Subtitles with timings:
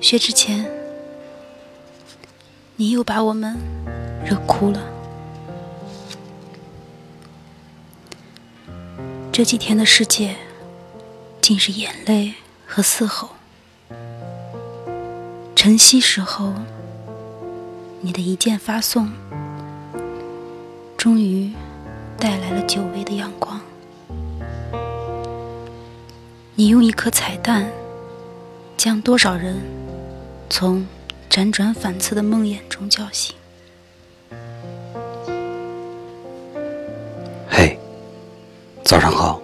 [0.00, 0.66] 薛之谦，
[2.76, 3.56] 你又把我们
[4.24, 4.80] 惹哭了。
[9.30, 10.36] 这几天的世界，
[11.42, 12.34] 尽是眼泪
[12.66, 13.30] 和嘶吼。
[15.54, 16.54] 晨曦时候，
[18.00, 19.12] 你的一键发送，
[20.96, 21.52] 终于
[22.18, 23.60] 带来了久违的阳光。
[26.54, 27.70] 你用一颗彩蛋，
[28.76, 29.56] 将多少人
[30.50, 30.84] 从
[31.30, 33.36] 辗转反侧的梦魇中叫醒？
[37.48, 37.78] 嘿，
[38.84, 39.40] 早上好，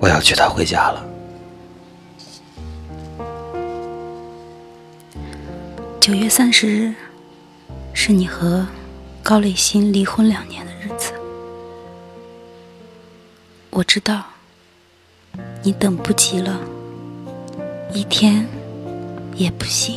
[0.00, 1.06] 我要娶她回家了。
[6.00, 6.94] 九月三十日，
[7.92, 8.66] 是你和
[9.22, 11.12] 高磊鑫离婚两年的日子。
[13.68, 14.24] 我知道，
[15.62, 16.58] 你等不及了，
[17.96, 18.46] 一天
[19.36, 19.96] 也不行。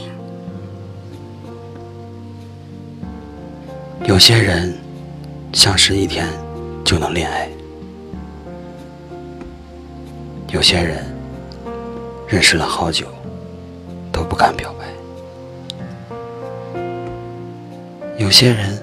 [4.06, 4.74] 有些人
[5.52, 6.26] 相识一天
[6.86, 7.50] 就能恋爱，
[10.54, 11.04] 有些人
[12.26, 13.06] 认识了好久
[14.14, 14.86] 都不敢表白。
[18.18, 18.82] 有些人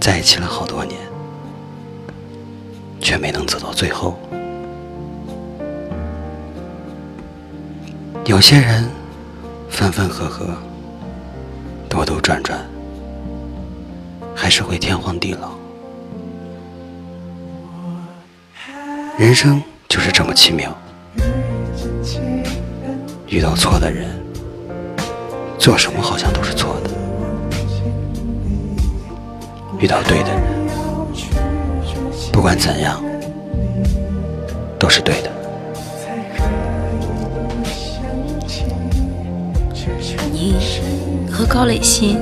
[0.00, 0.96] 在一起了好多年，
[3.00, 4.14] 却没能走到最后；
[8.24, 8.88] 有些人
[9.68, 10.46] 分分合合，
[11.88, 12.58] 兜兜转转，
[14.34, 15.50] 还是会天荒地老。
[19.18, 20.72] 人生就是这么奇妙，
[23.26, 24.08] 遇到错的人，
[25.58, 26.90] 做什么好像都是错的。
[29.78, 30.42] 遇到对的人，
[32.32, 33.02] 不管怎样
[34.78, 35.39] 都是对的。
[40.42, 40.54] 你
[41.30, 42.18] 和高磊鑫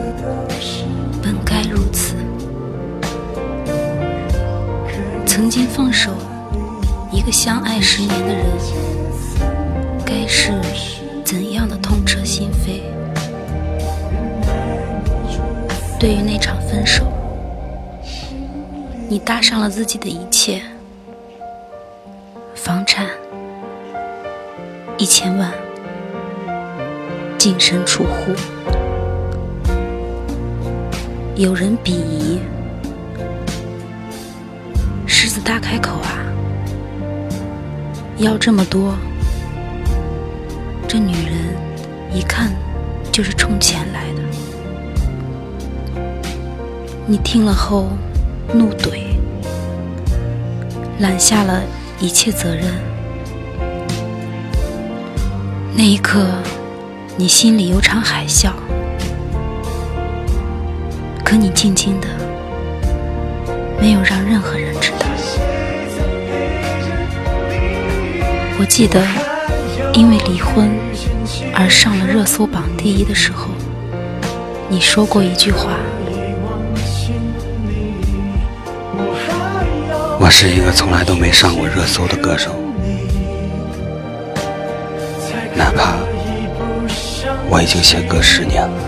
[1.23, 2.17] 本该如此，
[5.25, 6.11] 曾经放手
[7.13, 8.45] 一个相爱十年的人，
[10.05, 10.51] 该是
[11.25, 12.81] 怎样的痛彻心扉？
[16.01, 17.05] 对于那场分手。
[19.09, 20.61] 你搭上了自己的一切，
[22.57, 23.07] 房产
[24.99, 25.53] 一千万，
[27.49, 28.35] 净身出户，
[31.35, 32.39] 有人鄙夷，
[35.07, 36.21] 狮子大开口啊，
[38.19, 38.95] 要这么多，
[40.87, 41.57] 这女人
[42.13, 42.53] 一看
[43.11, 44.21] 就是冲钱来的，
[47.07, 47.87] 你听了后。
[48.51, 49.03] 怒怼，
[51.01, 51.63] 揽下了
[52.01, 52.65] 一切责任。
[55.77, 56.25] 那一刻，
[57.21, 58.51] 你心里有场海啸，
[61.25, 62.07] 可你静静的，
[63.81, 65.07] 没有让任何人知道。
[68.61, 69.03] 我记得，
[69.95, 70.71] 因为离婚
[71.53, 73.49] 而上了热搜榜第一的时候，
[74.69, 75.73] 你说过一句话。
[80.21, 82.55] 我是一个从来都没上过热搜的歌手，
[85.57, 85.97] 哪怕
[87.51, 88.79] 我已经写歌十年了。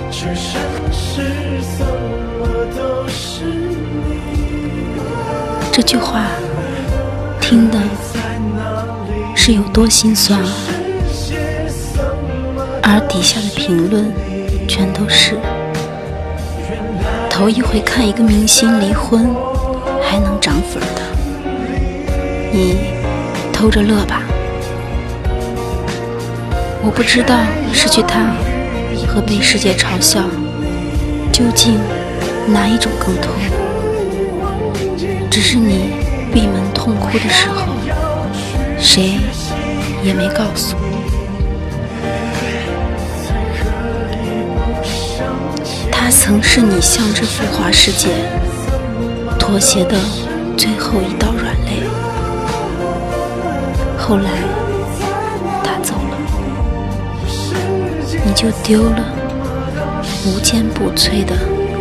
[5.72, 6.26] 这句话
[7.40, 7.78] 听的
[9.34, 10.52] 是有多心酸啊，
[12.82, 14.12] 而底下的评论
[14.68, 15.38] 全都是
[17.30, 19.34] 头一回看一个明星离婚
[20.02, 21.00] 还能涨粉的。
[22.52, 22.76] 你
[23.52, 24.22] 偷着乐吧，
[26.82, 27.36] 我不知道
[27.72, 28.34] 失去他
[29.12, 30.20] 和被世界嘲笑
[31.32, 31.80] 究竟
[32.46, 33.32] 哪一种更痛。
[35.28, 35.90] 只是你
[36.32, 37.74] 闭门痛哭的时候，
[38.78, 39.18] 谁
[40.04, 40.76] 也没告诉。
[45.90, 48.08] 他曾是你向这浮华世界
[49.38, 49.96] 妥协的
[50.56, 51.82] 最后一道软肋。
[53.98, 54.30] 后来，
[58.30, 59.12] 你就丢了
[60.24, 61.34] 无坚不摧的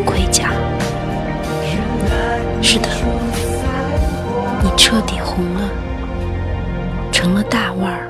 [0.03, 0.51] 盔甲。
[2.59, 2.89] 是的，
[4.63, 5.69] 你彻底红了，
[7.11, 8.09] 成了大腕儿，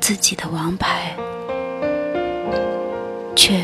[0.00, 1.14] 自己的王牌，
[3.36, 3.62] 却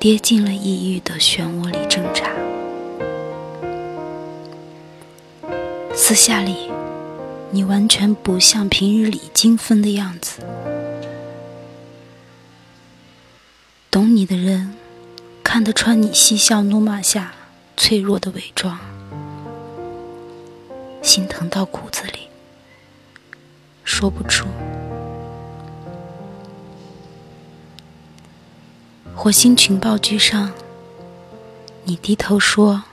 [0.00, 2.24] 跌进了抑郁的漩涡里挣扎。
[5.94, 6.68] 私下里。
[7.50, 10.42] 你完全不像平日里精分的样子。
[13.98, 14.74] 懂你的人，
[15.42, 17.32] 看得穿你嬉笑怒骂下
[17.76, 18.78] 脆弱的伪装，
[21.02, 22.28] 心疼到骨子里，
[23.82, 24.46] 说不出。
[29.16, 30.52] 火星情报局上，
[31.82, 32.84] 你低头说：“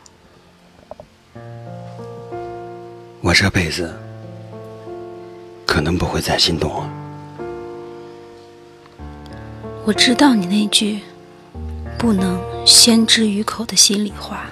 [3.22, 3.94] 我这辈子
[5.68, 6.90] 可能不会再心动了。”
[9.86, 11.00] 我知道你那句
[11.98, 14.48] 不能先知于口的心里话。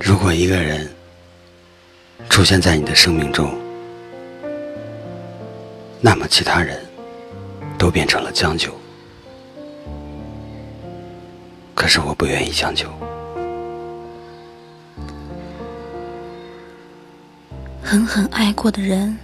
[0.00, 0.88] 如果一个人
[2.28, 3.54] 出现在你的生命中，
[6.00, 6.78] 那么其他人
[7.78, 8.72] 都变成了将就。
[11.74, 12.86] 可是我不愿意将就。
[17.82, 19.16] 狠狠爱过的人。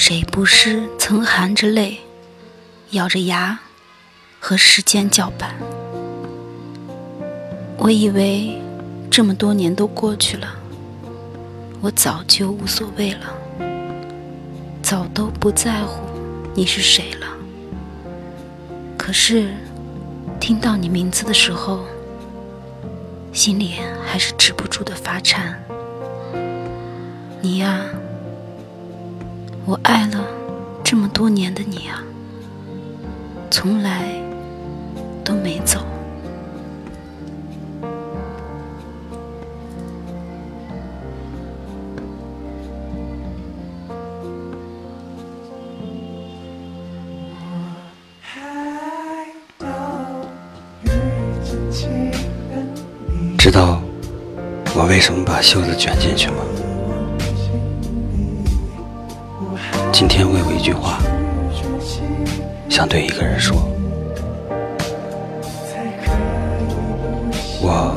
[0.00, 1.98] 谁不是曾含着泪，
[2.90, 3.58] 咬着牙
[4.38, 5.56] 和时间叫板？
[7.76, 8.62] 我以为
[9.10, 10.54] 这么多年都过去了，
[11.80, 13.34] 我早就无所谓了，
[14.80, 16.00] 早都不在乎
[16.54, 17.26] 你是谁了。
[18.96, 19.52] 可是
[20.38, 21.84] 听到你名字的时候，
[23.32, 23.74] 心里
[24.06, 25.60] 还是止不住的发颤。
[27.42, 27.80] 你呀。
[29.68, 30.24] 我爱了
[30.82, 32.02] 这么多年的你啊，
[33.50, 34.08] 从来
[35.22, 35.80] 都没走。
[53.36, 53.82] 知道
[54.74, 56.36] 我为什么把袖子卷进去吗？
[59.98, 61.00] 今天我有一句话
[62.68, 63.56] 想对一个人说，
[67.60, 67.92] 我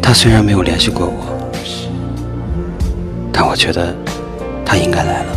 [0.00, 1.12] 他虽然没有联系过我，
[3.30, 3.94] 但我觉得
[4.64, 5.36] 他应该来了。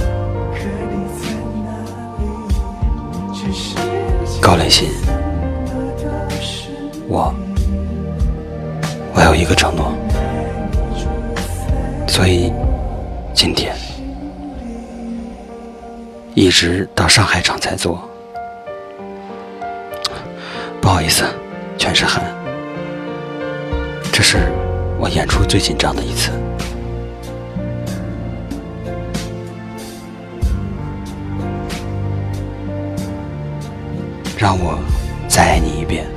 [4.41, 4.85] 高磊鑫，
[7.09, 7.35] 我
[9.13, 9.91] 我有一个承诺，
[12.07, 12.53] 所以。
[13.45, 13.75] 今天
[16.33, 18.01] 一直到上海场才做，
[20.81, 21.23] 不好意思，
[21.77, 22.25] 全是汗。
[24.11, 24.51] 这是
[24.97, 26.31] 我演出最紧张的一次，
[34.39, 34.79] 让我
[35.29, 36.07] 再爱你一遍，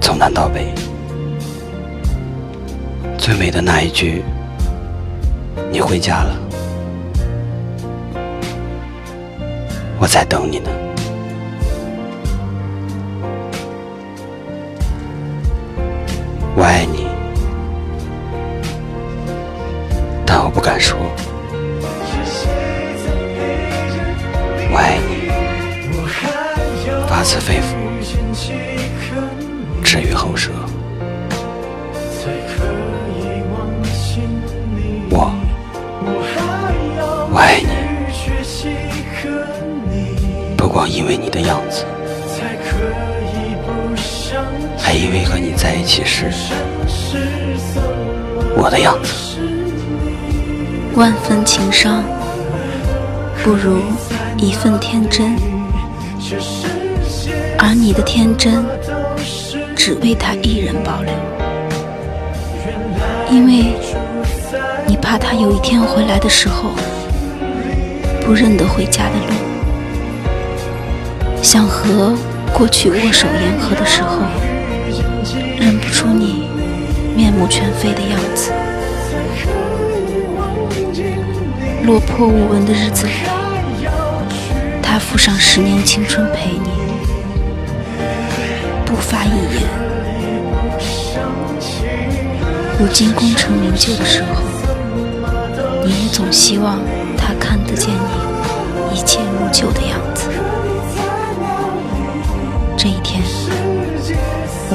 [0.00, 0.72] 从南到北，
[3.18, 4.22] 最美的那一句。
[5.70, 6.36] 你回家了，
[9.98, 10.70] 我在等你呢。
[16.54, 17.06] 我爱你，
[20.24, 20.96] 但我不敢说。
[24.70, 25.30] 我爱你，
[27.06, 27.76] 发自肺腑，
[29.82, 30.52] 至于喉舌。
[40.96, 41.84] 因为你的样子，
[44.78, 46.30] 还因为和你在一起时
[48.56, 49.36] 我的样子。
[50.94, 52.02] 万分情伤，
[53.44, 53.82] 不如
[54.38, 55.36] 一份天真，
[57.58, 58.64] 而你的天真，
[59.76, 61.12] 只为他一人保留，
[63.30, 63.74] 因为
[64.86, 66.70] 你怕他有一天回来的时候。
[68.24, 69.34] 不认得回家的路，
[71.46, 72.12] 想和
[72.52, 74.18] 过去握手言和的时候，
[75.60, 76.48] 认不出你
[77.14, 78.50] 面目全非的样子。
[81.84, 83.12] 落魄无闻的日子里，
[84.82, 86.68] 他付上十年青春陪你，
[88.84, 89.62] 不发一言。
[92.76, 94.42] 如今功成名就的时候，
[95.84, 96.80] 你也总希望。
[97.16, 99.80] 他看得见你一切如旧的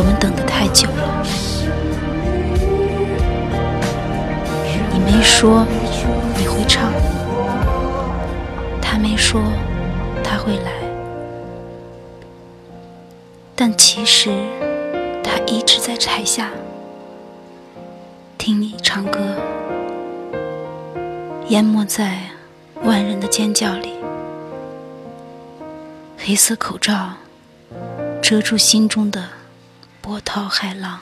[0.02, 1.24] 我们等得太久了。
[4.92, 5.64] 你没说
[6.40, 6.92] 你会唱，
[8.82, 9.40] 他没说
[10.24, 10.72] 他会来，
[13.56, 14.32] 但其实
[15.24, 16.50] 他一直在台下
[18.40, 19.20] 听你唱歌。
[21.50, 22.22] 淹没在
[22.82, 23.94] 万人的尖叫里。
[26.18, 27.12] 黑色口罩
[28.20, 29.24] 遮住心中的
[30.02, 31.00] 波涛骇浪。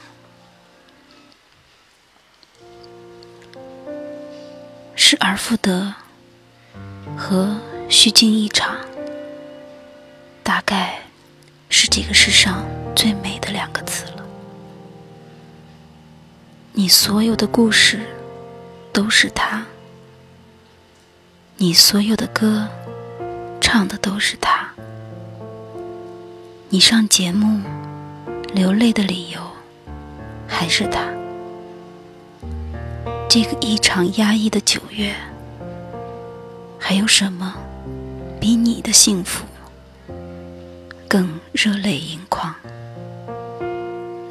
[4.95, 5.93] 失而复得
[7.17, 7.57] 和
[7.89, 8.77] 虚惊一场，
[10.43, 11.01] 大概
[11.69, 12.63] 是这个世上
[12.95, 14.25] 最美的两个字了。
[16.73, 18.01] 你所有的故事
[18.93, 19.65] 都是他，
[21.57, 22.67] 你所有的歌
[23.59, 24.69] 唱的都是他，
[26.69, 27.61] 你上节目
[28.53, 29.39] 流泪的理由
[30.47, 31.07] 还是他。
[33.29, 35.13] 这个异常压抑的九月，
[36.79, 37.53] 还有什么
[38.39, 39.45] 比你的幸福
[41.07, 42.53] 更热泪盈眶？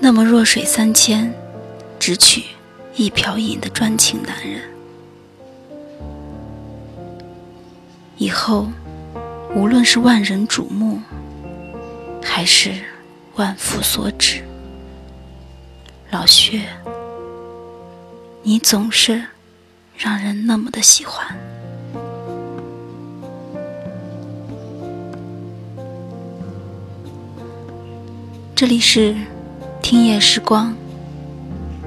[0.01, 1.33] 那么弱水三千，
[2.01, 2.43] 只取
[2.97, 4.63] 一瓢饮的专情男人，
[8.17, 8.67] 以后
[9.55, 11.01] 无论是万人瞩目，
[12.23, 12.73] 还是
[13.39, 14.43] 万夫所指，
[16.11, 16.61] 老薛。
[18.43, 19.23] 你总是
[19.97, 21.25] 让人那么的喜欢。
[28.57, 29.15] 这里是
[29.81, 30.75] 听夜时光，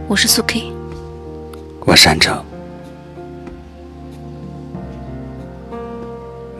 [0.08, 0.72] 我是苏 K，
[1.81, 2.41] 我山城。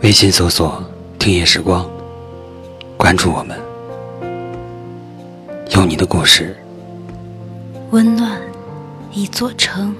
[0.02, 0.84] 微信搜索
[1.18, 1.88] “听夜时光”，
[2.98, 3.58] 关注我们，
[5.74, 6.54] 有你的故事
[7.90, 8.40] 温暖。
[9.12, 9.94] 一座城。